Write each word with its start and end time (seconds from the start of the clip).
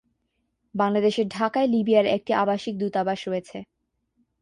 বাংলাদেশের 0.75 1.27
ঢাকায় 1.29 1.67
লিবিয়ার 1.67 2.07
একটি 2.15 2.31
আবাসিক 2.35 2.73
দূতাবাস 2.77 3.19
রয়েছে। 3.27 3.57